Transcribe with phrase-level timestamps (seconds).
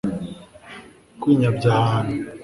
[1.21, 2.13] kwinyabya ahanu